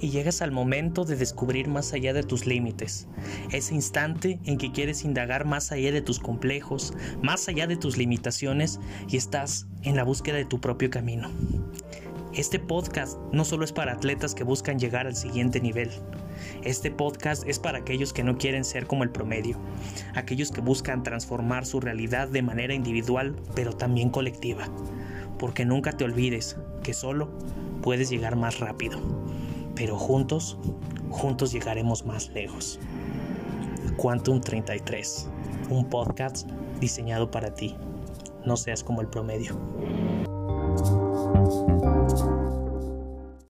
[0.00, 3.06] y llegas al momento de descubrir más allá de tus límites,
[3.52, 7.96] ese instante en que quieres indagar más allá de tus complejos, más allá de tus
[7.96, 11.30] limitaciones y estás en la búsqueda de tu propio camino.
[12.32, 15.90] Este podcast no solo es para atletas que buscan llegar al siguiente nivel.
[16.62, 19.58] Este podcast es para aquellos que no quieren ser como el promedio,
[20.14, 24.68] aquellos que buscan transformar su realidad de manera individual pero también colectiva.
[25.38, 27.30] Porque nunca te olvides que solo
[27.82, 29.00] puedes llegar más rápido
[29.80, 30.58] pero juntos,
[31.08, 32.78] juntos llegaremos más lejos.
[33.96, 35.26] Quantum 33,
[35.70, 36.46] un podcast
[36.80, 37.74] diseñado para ti.
[38.44, 39.58] No seas como el promedio.